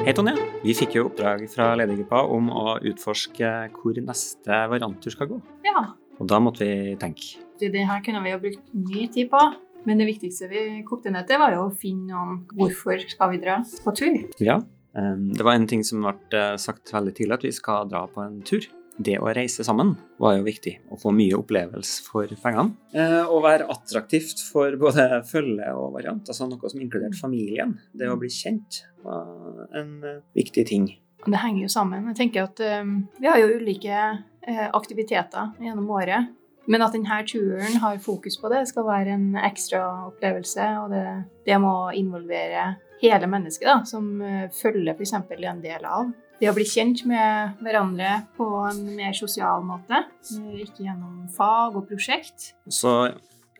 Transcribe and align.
Hei, 0.00 0.14
Tonje. 0.16 0.32
Vi 0.64 0.72
fikk 0.72 0.94
jo 0.96 1.02
oppdrag 1.10 1.42
fra 1.52 1.74
ledergruppa 1.76 2.22
om 2.32 2.46
å 2.56 2.78
utforske 2.88 3.50
hvor 3.74 3.98
neste 4.00 4.60
varianttur 4.72 5.12
skal 5.12 5.28
gå. 5.28 5.36
Ja. 5.66 5.82
Og 6.16 6.30
da 6.30 6.38
måtte 6.40 6.64
vi 6.64 6.94
tenke. 7.00 7.36
Det 7.60 7.84
her 7.84 8.00
kunne 8.04 8.22
vi 8.24 8.32
jo 8.32 8.38
brukt 8.40 8.72
mye 8.72 9.10
tid 9.12 9.28
på. 9.32 9.42
Men 9.84 10.00
det 10.00 10.08
viktigste 10.08 10.48
vi 10.48 10.62
kokte 10.88 11.12
ned 11.12 11.28
til, 11.28 11.40
var 11.40 11.52
jo 11.52 11.66
å 11.66 11.76
finne 11.76 12.14
noen 12.14 12.40
hvorfor 12.56 13.04
skal 13.12 13.34
vi 13.34 13.42
dra 13.44 13.58
på 13.84 13.94
tur. 13.96 14.16
Ja, 14.40 14.56
det 14.96 15.44
var 15.44 15.56
en 15.56 15.68
ting 15.68 15.84
som 15.86 16.02
ble 16.04 16.16
eh, 16.36 16.56
sagt 16.60 16.92
veldig 16.96 17.14
tidlig, 17.16 17.36
at 17.36 17.46
vi 17.46 17.52
skal 17.60 17.88
dra 17.92 18.06
på 18.08 18.24
en 18.24 18.40
tur. 18.40 18.64
Det 19.00 19.16
å 19.16 19.30
reise 19.32 19.64
sammen 19.64 19.94
var 20.20 20.34
jo 20.36 20.44
viktig. 20.44 20.74
Å 20.92 20.98
få 21.00 21.12
mye 21.16 21.38
opplevelse 21.38 22.02
for 22.04 22.28
pengene. 22.42 22.74
Eh, 22.92 23.22
og 23.22 23.46
være 23.46 23.68
attraktivt 23.72 24.42
for 24.44 24.74
både 24.80 25.22
følge 25.28 25.70
og 25.72 25.94
variant. 25.94 26.26
Altså 26.28 26.48
noe 26.50 26.72
som 26.72 26.82
inkluderte 26.82 27.16
familien. 27.16 27.78
Det 27.96 28.10
å 28.10 28.18
bli 28.20 28.28
kjent 28.32 28.82
var 29.04 29.70
en 29.80 29.94
eh, 30.04 30.18
viktig 30.36 30.66
ting. 30.68 30.90
Det 31.24 31.40
henger 31.40 31.64
jo 31.64 31.72
sammen. 31.72 32.10
Jeg 32.12 32.18
tenker 32.18 32.48
at 32.48 32.60
um, 32.80 32.92
Vi 33.20 33.28
har 33.28 33.40
jo 33.40 33.56
ulike 33.60 33.96
uh, 33.96 34.68
aktiviteter 34.76 35.56
gjennom 35.60 35.88
året. 35.96 36.28
Men 36.70 36.84
at 36.84 36.92
denne 36.94 37.22
turen 37.28 37.80
har 37.82 37.98
fokus 38.04 38.36
på 38.40 38.50
det, 38.52 38.66
skal 38.68 38.86
være 38.86 39.16
en 39.16 39.26
ekstra 39.40 39.80
opplevelse. 40.10 40.68
Og 40.84 40.92
det, 40.92 41.04
det 41.48 41.56
må 41.60 41.74
involvere 41.96 42.74
hele 43.02 43.28
mennesket, 43.30 43.66
da, 43.68 43.80
som 43.88 44.20
uh, 44.22 44.48
følger 44.54 44.94
f.eks. 44.94 45.14
en 45.16 45.62
del 45.64 45.86
av. 45.86 46.10
Det 46.40 46.48
å 46.48 46.56
bli 46.56 46.64
kjent 46.64 47.02
med 47.08 47.60
hverandre 47.60 48.14
på 48.38 48.46
en 48.70 48.84
mer 48.96 49.16
sosial 49.16 49.64
måte, 49.66 50.04
uh, 50.06 50.52
ikke 50.60 50.86
gjennom 50.86 51.26
fag 51.36 51.78
og 51.80 51.88
prosjekt. 51.90 52.52
Så 52.68 53.12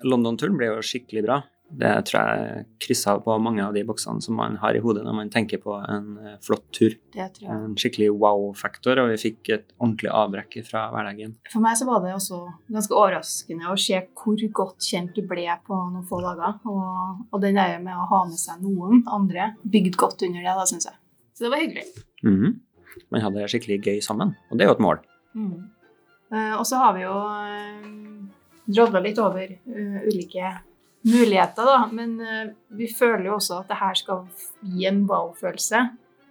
London-turen 0.07 0.57
ble 0.59 0.73
jo 0.73 0.85
skikkelig 0.85 1.27
bra. 1.27 1.41
Det 1.71 1.91
tror 2.09 2.19
jeg 2.21 2.65
krysser 2.83 3.21
på 3.23 3.37
mange 3.43 3.63
av 3.63 3.75
de 3.77 3.83
boksene 3.87 4.23
som 4.25 4.35
man 4.39 4.57
har 4.63 4.75
i 4.75 4.83
hodet 4.83 5.05
når 5.07 5.17
man 5.17 5.31
tenker 5.33 5.61
på 5.63 5.77
en 5.79 6.09
eh, 6.19 6.37
flott 6.43 6.65
tur. 6.75 6.97
Det 7.15 7.29
tror 7.37 7.47
jeg. 7.47 7.59
En 7.69 7.77
skikkelig 7.79 8.09
wow-faktor, 8.15 9.03
og 9.03 9.13
vi 9.13 9.19
fikk 9.23 9.53
et 9.55 9.69
ordentlig 9.79 10.11
avbrekk 10.11 10.59
fra 10.67 10.89
hverdagen. 10.95 11.37
For 11.53 11.63
meg 11.65 11.79
så 11.79 11.87
var 11.89 12.03
det 12.05 12.17
også 12.17 12.41
ganske 12.73 12.97
overraskende 12.97 13.71
å 13.71 13.79
se 13.81 14.01
hvor 14.19 14.47
godt 14.61 14.91
kjent 14.91 15.15
du 15.15 15.23
ble 15.31 15.47
på 15.67 15.79
noen 15.79 16.07
få 16.09 16.23
dager. 16.25 16.59
Og, 16.71 17.27
og 17.31 17.45
den 17.45 17.61
der 17.61 17.79
med 17.83 17.95
å 17.95 18.09
ha 18.11 18.25
med 18.29 18.41
seg 18.41 18.65
noen 18.65 19.05
andre 19.11 19.53
bygd 19.63 20.01
godt 20.01 20.27
under 20.27 20.43
det, 20.43 20.57
da, 20.59 20.67
syns 20.69 20.91
jeg. 20.91 20.99
Så 21.37 21.47
det 21.47 21.55
var 21.55 21.63
hyggelig. 21.63 21.87
Mhm. 22.27 22.59
Man 23.11 23.23
hadde 23.23 23.39
det 23.39 23.51
skikkelig 23.53 23.79
gøy 23.87 24.01
sammen, 24.03 24.35
og 24.51 24.59
det 24.59 24.65
er 24.65 24.71
jo 24.71 24.77
et 24.77 24.83
mål. 24.83 24.99
Mm. 25.39 25.71
Eh, 26.35 26.55
og 26.59 26.67
så 26.67 26.79
har 26.83 26.95
vi 26.95 27.05
jo 27.05 27.15
uh, 27.15 27.87
drodla 28.71 29.03
litt 29.03 29.19
over 29.23 29.47
eh, 29.47 29.97
ulike 30.07 30.53
muligheter, 31.07 31.65
da. 31.65 31.89
Men 31.93 32.19
uh, 32.21 32.53
vi 32.77 32.89
føler 32.93 33.31
jo 33.31 33.39
også 33.39 33.63
at 33.63 33.71
det 33.71 33.81
her 33.81 33.99
skal 33.99 34.27
gi 34.61 34.87
en 34.91 35.05
wow-følelse. 35.09 35.85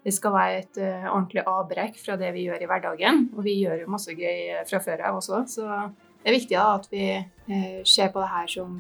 Det 0.06 0.14
skal 0.16 0.36
være 0.36 0.60
et 0.62 0.80
uh, 0.82 1.10
ordentlig 1.14 1.44
avbrekk 1.46 1.98
fra 2.02 2.18
det 2.20 2.32
vi 2.36 2.46
gjør 2.48 2.64
i 2.64 2.70
hverdagen. 2.70 3.26
Og 3.36 3.44
vi 3.48 3.58
gjør 3.64 3.84
jo 3.84 3.92
masse 3.92 4.16
gøy 4.16 4.46
eh, 4.54 4.64
fra 4.70 4.82
før 4.84 5.04
av 5.10 5.20
også, 5.20 5.44
så 5.50 5.68
det 6.20 6.32
er 6.32 6.36
viktig 6.36 6.58
da 6.58 6.70
at 6.78 6.88
vi 6.92 7.10
uh, 7.18 7.82
ser 7.88 8.14
på 8.14 8.24
det 8.24 8.32
her 8.36 8.48
som 8.48 8.80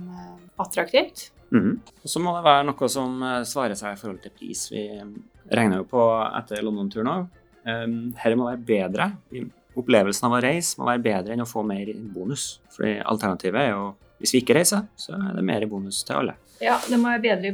attraktivt. 0.59 1.31
-hmm. 1.51 1.79
Og 2.03 2.09
så 2.09 2.19
må 2.19 2.35
det 2.37 2.43
være 2.43 2.63
noe 2.63 2.89
som 2.89 3.23
svarer 3.45 3.75
seg 3.75 3.93
i 3.93 3.99
forhold 3.99 4.21
til 4.21 4.31
pris. 4.31 4.71
Vi 4.71 4.89
regner 5.51 5.77
jo 5.77 5.83
på 5.83 6.03
etter 6.37 6.61
London-turen 6.61 7.07
òg. 7.07 7.25
Her 8.17 8.35
må 8.35 8.45
være 8.49 8.57
bedre. 8.57 9.11
Opplevelsen 9.75 10.27
av 10.27 10.33
å 10.37 10.41
reise 10.41 10.79
må 10.79 10.85
være 10.85 11.01
bedre 11.01 11.33
enn 11.33 11.41
å 11.41 11.49
få 11.49 11.63
mer 11.63 11.87
bonus. 12.13 12.59
Fordi 12.75 12.99
alternativet 13.01 13.61
er 13.61 13.69
jo 13.71 13.95
hvis 14.19 14.35
vi 14.35 14.41
ikke 14.43 14.57
reiser, 14.59 14.85
så 14.99 15.15
er 15.17 15.33
det 15.37 15.43
mer 15.47 15.65
bonus 15.71 16.03
til 16.07 16.19
alle. 16.19 16.35
Ja, 16.59 16.75
det 16.89 16.97
må 16.99 17.07
være 17.07 17.23
bedre, 17.23 17.53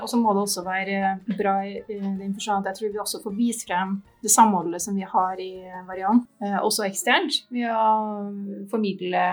og 0.00 0.08
så 0.08 0.16
må 0.16 0.32
det 0.32 0.46
også 0.46 0.62
være 0.64 1.10
bra 1.36 1.58
i 1.68 1.82
forstand 1.84 2.64
at 2.64 2.72
jeg 2.72 2.78
tror 2.78 2.92
vi 2.94 3.02
også 3.02 3.20
får 3.24 3.34
vise 3.36 3.66
frem 3.68 3.98
det 4.24 4.32
samholdet 4.32 4.80
som 4.80 4.96
vi 4.96 5.04
har 5.04 5.36
i 5.42 5.50
Variant, 5.88 6.24
eh, 6.40 6.56
også 6.64 6.86
eksternt. 6.88 7.42
Vi 7.52 7.66
har 7.68 8.30
formidle 8.70 9.26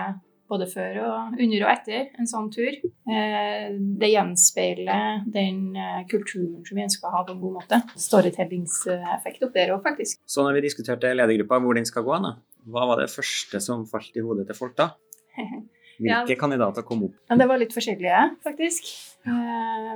både 0.48 0.66
før 0.68 0.98
og 1.00 1.38
under 1.40 1.64
og 1.64 1.70
etter 1.72 2.10
en 2.20 2.28
sånn 2.28 2.50
tur. 2.52 2.74
Eh, 3.08 3.70
Det 4.00 4.10
gjenspeiler 4.12 5.24
den 5.24 5.72
eh, 5.76 6.02
kulturen 6.10 6.60
som 6.66 6.76
vi 6.76 6.84
ønsker 6.84 7.08
å 7.08 7.14
ha 7.16 7.22
på 7.24 7.32
en 7.32 7.40
god 7.40 7.56
måte. 7.62 7.80
Storytellingseffekt 7.96 9.46
opp 9.46 9.56
der 9.56 9.72
òg, 9.74 9.80
faktisk. 9.86 10.20
Så 10.26 10.44
når 10.44 10.58
vi 10.58 10.66
diskuterte 10.68 11.14
ledergruppa 11.16 11.62
hvor 11.64 11.80
den 11.80 11.88
skal 11.88 12.04
gå, 12.04 12.20
da, 12.26 12.36
hva 12.68 12.86
var 12.92 13.00
det 13.00 13.08
første 13.12 13.60
som 13.60 13.86
falt 13.88 14.16
i 14.16 14.24
hodet 14.24 14.46
til 14.50 14.60
folk 14.60 14.76
da? 14.76 14.92
Hvilke 15.98 16.36
kandidater 16.40 16.84
kom 16.86 17.04
opp? 17.08 17.16
Ja, 17.30 17.38
det 17.38 17.46
var 17.50 17.60
litt 17.60 17.74
forskjellige, 17.74 18.22
faktisk. 18.44 18.88
Eh, 19.26 19.94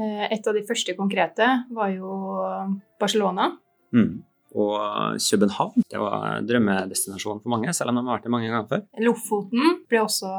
eh, 0.00 0.26
Et 0.30 0.46
av 0.46 0.54
de 0.54 0.62
første 0.66 0.94
konkrete 0.96 1.48
var 1.70 1.90
jo 1.94 2.10
Barcelona. 3.00 3.50
Mm. 3.92 4.22
Og 4.58 5.20
København 5.20 5.86
det 5.90 6.00
var 6.00 6.40
drømmedestinasjonen 6.46 7.42
for 7.44 7.54
mange, 7.54 7.74
selv 7.76 7.92
om 7.92 8.00
de 8.00 8.04
har 8.06 8.18
vært 8.18 8.26
der 8.26 8.34
mange 8.34 8.50
ganger 8.50 8.68
før. 8.70 8.84
Lofoten 9.06 9.80
ble 9.90 10.02
også 10.02 10.30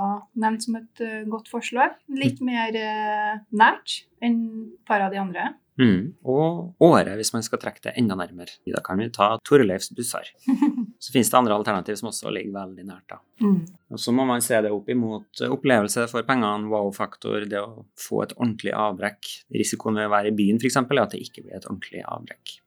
nevnt 0.41 0.67
som 0.67 0.77
et 0.81 1.03
eh, 1.05 1.23
godt 1.31 1.51
forslag. 1.51 1.97
Litt 2.11 2.41
mer 2.43 2.75
eh, 2.75 3.41
nært 3.55 4.01
enn 4.21 4.39
et 4.71 4.87
par 4.87 5.03
av 5.05 5.13
de 5.13 5.19
andre. 5.21 5.51
Mm. 5.79 6.13
Og 6.27 6.83
året, 6.83 7.13
hvis 7.17 7.31
man 7.33 7.43
skal 7.45 7.61
trekke 7.61 7.81
det 7.87 7.93
enda 7.99 8.15
nærmere. 8.19 8.53
Da 8.67 8.81
kan 8.85 8.99
vi 9.01 9.07
ta 9.13 9.33
Torleifs 9.47 9.91
bussar. 9.95 10.27
Så 11.01 11.13
finnes 11.13 11.31
det 11.31 11.37
andre 11.39 11.55
alternativ 11.55 11.97
som 11.97 12.11
også 12.11 12.33
ligger 12.33 12.53
veldig 12.59 12.85
nært. 12.85 13.07
da. 13.09 13.21
Mm. 13.41 13.61
Og 13.91 13.99
så 13.99 14.13
må 14.13 14.25
man 14.27 14.43
se 14.45 14.59
det 14.61 14.71
opp 14.71 14.89
imot 14.91 15.41
opplevelse 15.47 16.05
for 16.11 16.27
pengene, 16.27 16.69
wow-faktor, 16.69 17.47
det 17.49 17.59
å 17.59 17.85
få 17.99 18.21
et 18.25 18.35
ordentlig 18.37 18.75
avbrekk. 18.77 19.31
Risikoen 19.55 19.97
ved 19.97 20.09
å 20.09 20.13
være 20.13 20.29
i 20.29 20.35
byen 20.37 20.61
f.eks. 20.61 20.77
er 20.83 21.01
at 21.01 21.15
det 21.15 21.23
ikke 21.25 21.47
blir 21.47 21.57
et 21.57 21.65
ordentlig 21.65 22.03
avbrekk. 22.05 22.59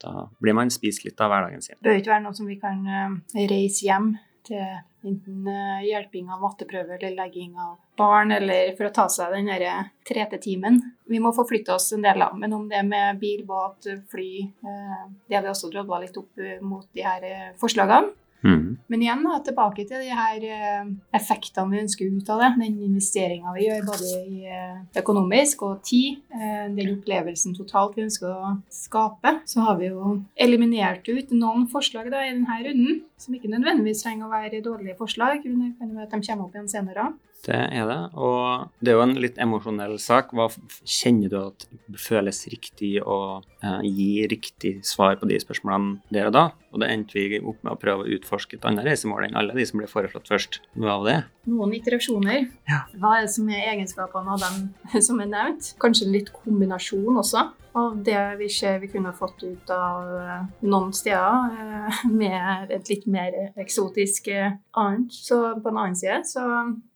Da 0.00 0.26
blir 0.40 0.56
man 0.56 0.72
spist 0.72 1.04
litt 1.04 1.20
av 1.20 1.32
hverdagen 1.32 1.62
sin. 1.64 1.76
Det 1.78 1.88
bør 1.88 2.00
ikke 2.00 2.14
være 2.14 2.24
noe 2.26 2.36
som 2.36 2.48
vi 2.48 2.58
kan 2.60 2.84
eh, 2.86 3.46
reise 3.50 3.86
hjem 3.86 4.12
til 4.46 4.62
enten 5.04 5.48
eh, 5.50 5.82
hjelping 5.88 6.30
av 6.32 6.40
matteprøve 6.44 6.96
eller 6.96 7.16
legging 7.16 7.58
av 7.60 7.74
barn, 8.00 8.32
eller 8.36 8.72
for 8.78 8.88
å 8.88 8.94
ta 8.96 9.06
seg 9.12 9.34
den 9.36 9.50
derre 9.52 9.74
trete-timen. 10.08 10.80
Vi 11.10 11.20
må 11.22 11.34
forflytte 11.36 11.74
oss 11.76 11.90
en 11.96 12.06
del, 12.06 12.22
da. 12.24 12.30
Men 12.36 12.56
om 12.56 12.64
det 12.70 12.80
er 12.80 12.88
med 12.88 13.20
bil, 13.20 13.44
båt, 13.48 13.90
fly 14.12 14.32
eh, 14.46 15.04
Det 15.28 15.36
har 15.36 15.44
vi 15.44 15.52
også 15.52 15.72
drodla 15.72 16.00
litt 16.04 16.16
opp 16.20 16.44
mot 16.64 16.88
de 16.96 17.04
her 17.04 17.54
forslagene. 17.60 18.16
Mm. 18.42 18.78
Men 18.88 19.02
igjen 19.04 19.24
da, 19.26 19.38
tilbake 19.44 19.84
til 19.88 20.00
de 20.00 20.16
her 20.16 20.44
eh, 20.48 20.90
effektene 21.16 21.74
vi 21.74 21.82
ønsker 21.82 22.12
ut 22.14 22.32
av 22.32 22.42
det. 22.44 22.50
Den 22.62 22.78
investeringa 22.88 23.54
vi 23.56 23.66
gjør 23.66 23.86
både 23.88 24.12
i 24.20 24.44
eh, 24.48 24.78
økonomisk 25.02 25.64
og 25.68 25.82
tid. 25.86 26.20
eh, 26.32 26.66
Den 26.76 26.94
opplevelsen 26.96 27.56
totalt 27.58 27.98
vi 27.98 28.06
ønsker 28.08 28.32
å 28.32 28.54
skape. 28.72 29.36
Så 29.50 29.64
har 29.66 29.80
vi 29.80 29.90
jo 29.90 30.16
eliminert 30.40 31.08
ut 31.10 31.34
noen 31.36 31.66
forslag 31.70 32.10
da, 32.12 32.24
i 32.24 32.34
denne 32.34 32.60
runden, 32.66 33.02
som 33.20 33.36
ikke 33.36 33.52
nødvendigvis 33.52 34.04
trenger 34.04 34.28
å 34.28 34.34
være 34.34 34.64
dårlige 34.64 34.98
forslag. 35.00 35.44
det 35.44 35.74
kan 35.78 35.98
at 36.00 36.14
de 36.14 36.22
kommer 36.26 36.46
opp 36.46 36.56
igjen 36.56 36.70
senere. 36.70 37.10
Det 37.46 37.56
er 37.56 37.86
det. 37.88 38.00
Og 38.20 38.68
det 38.84 38.92
er 38.92 38.98
jo 38.98 39.04
en 39.04 39.14
litt 39.22 39.38
emosjonell 39.40 39.96
sak. 40.02 40.34
Hva 40.36 40.48
kjenner 40.84 41.32
du 41.32 41.38
at 41.40 41.66
føles 42.00 42.42
riktig 42.52 42.92
å 43.00 43.40
eh, 43.64 43.86
gi 43.86 44.26
riktig 44.30 44.74
svar 44.86 45.16
på 45.20 45.28
de 45.30 45.38
spørsmålene 45.40 46.12
der 46.12 46.28
og 46.28 46.36
da? 46.36 46.44
Og 46.70 46.82
det 46.82 46.90
endte 46.92 47.16
vi 47.16 47.40
opp 47.40 47.62
med 47.64 47.72
å 47.72 47.78
prøve 47.80 48.04
å 48.04 48.10
utforske 48.18 48.58
et 48.58 48.66
annet 48.68 48.86
reisemål 48.86 49.26
enn 49.26 49.38
alle 49.40 49.56
de 49.56 49.64
som 49.66 49.80
ble 49.80 49.88
foreslått 49.90 50.28
først. 50.30 50.60
Hva 50.76 50.98
var 51.00 51.08
det? 51.08 51.16
Noen 51.50 51.72
iterasjoner. 51.80 52.44
Ja. 52.68 52.84
Hva 53.00 53.16
er 53.16 53.24
det 53.26 53.32
som 53.34 53.48
er 53.48 53.72
egenskapene 53.72 54.36
av 54.36 54.44
dem 54.44 55.00
som 55.08 55.24
er 55.24 55.32
nevnt? 55.32 55.72
Kanskje 55.82 56.12
litt 56.12 56.34
kombinasjon 56.36 57.22
også 57.24 57.48
av 57.72 58.02
det 58.04 58.36
vi 58.38 58.48
ser 58.50 58.78
vi 58.82 58.88
kunne 58.90 59.12
fått 59.14 59.42
ut 59.44 59.70
av 59.74 60.14
eh, 60.18 60.46
noen 60.66 60.92
steder, 60.96 61.54
eh, 61.54 62.04
med 62.22 62.72
et 62.74 62.90
litt 62.90 63.06
mer 63.10 63.36
eksotisk 63.60 64.30
eh, 64.32 64.56
annet. 64.76 65.12
Så 65.14 65.40
på 65.60 65.70
en 65.70 65.82
annen 65.84 65.98
side 65.98 66.22
så, 66.28 66.46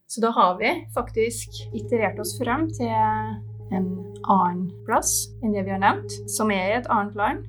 så 0.06 0.20
da 0.20 0.30
har 0.36 0.58
vi 0.58 0.70
faktisk 0.94 1.48
iterert 1.74 2.18
oss 2.20 2.36
frem 2.38 2.68
til 2.76 2.90
en 3.72 3.88
annen 4.30 4.68
plass 4.86 5.28
enn 5.42 5.52
det 5.56 5.64
vi 5.66 5.72
har 5.74 5.80
nevnt, 5.82 6.12
som 6.30 6.50
er 6.54 6.68
i 6.70 6.78
et 6.78 6.90
annet 6.92 7.16
land. 7.18 7.44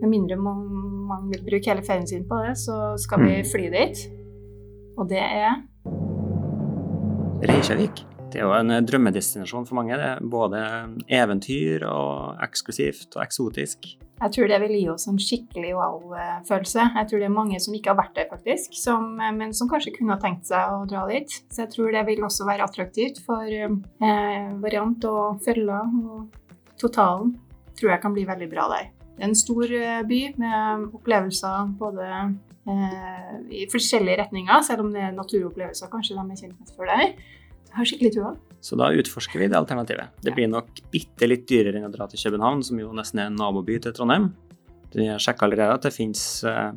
Med 0.00 0.10
mindre 0.10 0.36
man, 0.36 0.64
man 1.08 1.28
vil 1.30 1.44
bruke 1.46 1.70
hele 1.70 1.84
ferien 1.86 2.06
sin 2.08 2.24
på 2.28 2.40
det, 2.46 2.56
så 2.58 2.96
skal 2.98 3.20
vi 3.24 3.36
Mm. 3.38 3.48
fly 3.52 3.68
dit. 3.70 4.04
Og 4.98 5.08
det 5.08 5.20
er 5.22 5.62
Reykjavik. 7.46 8.15
Det 8.32 8.40
er 8.40 8.48
jo 8.48 8.54
en 8.56 8.74
eh, 8.74 8.82
drømmedestinasjon 8.84 9.68
for 9.68 9.78
mange. 9.78 9.96
Det 9.96 10.08
er 10.14 10.26
både 10.36 10.64
eventyr 11.08 11.86
og 11.88 12.42
eksklusivt 12.44 13.16
og 13.16 13.22
eksotisk. 13.24 13.94
Jeg 14.16 14.32
tror 14.32 14.48
det 14.48 14.58
vil 14.62 14.74
gi 14.78 14.84
oss 14.88 15.04
en 15.10 15.18
skikkelig 15.20 15.74
wow-følelse. 15.76 16.86
Jeg 16.96 17.08
tror 17.08 17.20
det 17.20 17.28
er 17.28 17.34
mange 17.34 17.60
som 17.60 17.74
ikke 17.76 17.92
har 17.92 17.98
vært 17.98 18.14
der, 18.16 18.28
faktisk, 18.30 18.72
som, 18.80 19.10
men 19.20 19.52
som 19.56 19.68
kanskje 19.68 19.92
kunne 19.98 20.16
ha 20.16 20.22
tenkt 20.22 20.48
seg 20.48 20.72
å 20.72 20.86
dra 20.88 21.04
dit. 21.10 21.34
Så 21.52 21.66
jeg 21.66 21.72
tror 21.74 21.92
det 21.92 22.06
vil 22.08 22.24
også 22.24 22.48
være 22.48 22.64
attraktivt 22.64 23.20
for 23.26 23.44
eh, 23.44 24.48
variant 24.62 25.04
og 25.10 25.42
følger. 25.44 25.92
Og 26.08 26.78
totalen 26.80 27.34
tror 27.76 27.92
jeg 27.92 28.02
kan 28.02 28.16
bli 28.16 28.24
veldig 28.28 28.50
bra 28.52 28.68
der. 28.72 28.90
Det 29.16 29.24
er 29.24 29.30
en 29.30 29.38
stor 29.38 29.64
eh, 29.68 30.02
by 30.08 30.20
med 30.40 30.88
opplevelser 30.96 31.72
både 31.80 32.08
eh, 32.08 33.32
i 33.52 33.64
forskjellige 33.72 34.22
retninger, 34.24 34.64
selv 34.64 34.86
om 34.86 34.92
det 34.96 35.04
er 35.06 35.16
naturopplevelser 35.16 35.92
kanskje 35.92 36.16
de 36.16 36.24
er 36.24 36.40
kjent 36.40 36.56
med 36.56 36.72
for 36.72 36.88
der. 36.88 37.12
Har 37.76 37.84
skikkelig 37.88 38.12
trua. 38.16 38.32
Så 38.64 38.76
da 38.80 38.88
utforsker 38.96 39.38
vi 39.42 39.48
det 39.52 39.58
alternativet. 39.58 40.14
Det 40.24 40.32
blir 40.34 40.48
nok 40.50 40.80
bitte 40.90 41.28
litt 41.28 41.44
dyrere 41.48 41.76
enn 41.78 41.86
å 41.86 41.92
dra 41.92 42.06
til 42.10 42.18
København, 42.18 42.62
som 42.66 42.78
jo 42.80 42.88
nesten 42.96 43.20
er 43.22 43.28
en 43.30 43.36
naboby 43.38 43.76
til 43.84 43.92
Trondheim. 43.94 44.30
Vi 44.96 45.06
har 45.10 45.20
sjekka 45.20 45.44
allerede 45.46 45.76
at 45.76 45.84
det 45.84 45.92
finnes 45.92 46.22
eh, 46.48 46.70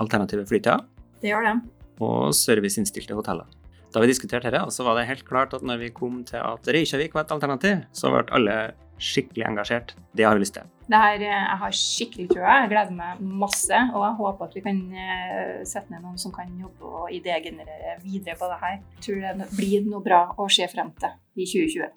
alternative 0.00 0.46
flytider 0.48 0.80
Det 1.20 1.28
gjør 1.28 1.44
det. 1.44 1.54
og 2.00 2.32
serviceinnstilte 2.34 3.14
hoteller. 3.18 3.46
Da 3.92 4.00
vi 4.02 4.08
diskuterte 4.10 4.50
dette, 4.50 4.72
så 4.74 4.84
var 4.84 4.96
det 4.98 5.06
helt 5.08 5.24
klart 5.28 5.54
at 5.56 5.62
når 5.64 5.78
vi 5.84 5.90
kom 5.94 6.22
til 6.28 6.40
at 6.42 6.66
Reykjavik 6.72 7.14
var 7.16 7.24
et 7.26 7.36
alternativ, 7.36 7.84
så 7.96 8.10
ble 8.12 8.24
alle 8.36 8.56
skikkelig 8.98 9.44
engasjert. 9.48 9.94
Det 10.16 10.24
har 10.26 10.34
vi 10.36 10.42
lyst 10.44 10.56
til. 10.58 10.64
Det 10.86 11.00
her, 11.02 11.14
eh, 11.14 11.46
jeg 11.50 11.58
har 11.62 11.72
skikkelig 11.74 12.28
trua. 12.30 12.60
Jeg 12.62 12.70
gleder 12.70 12.94
meg 12.94 13.22
masse. 13.42 13.80
Og 13.94 14.04
jeg 14.04 14.18
håper 14.20 14.46
at 14.46 14.54
vi 14.54 14.64
kan 14.66 14.82
eh, 14.94 15.64
sette 15.66 15.90
ned 15.92 16.04
noen 16.04 16.20
som 16.22 16.34
kan 16.34 16.52
jobbe 16.60 16.92
og 17.02 17.10
idégenerere 17.14 17.98
videre 18.04 18.38
på 18.38 18.50
det 18.52 18.60
her. 18.62 18.78
Jeg 18.98 19.08
tror 19.08 19.26
det 19.42 19.50
blir 19.56 19.90
noe 19.90 20.04
bra 20.04 20.22
å 20.38 20.48
se 20.52 20.68
frem 20.70 20.94
til 21.02 21.42
i 21.42 21.50
2020. 21.50 21.90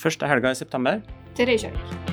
Første 0.00 0.30
helga 0.30 0.54
i 0.54 0.62
september 0.62 1.02
Til 1.36 1.50
Reykjavik. 1.50 2.09